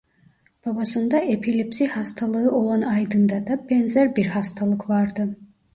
[0.65, 5.35] Babasında epilepsi hastalığı olan Aydın'da da benzer bir hastalık vardı.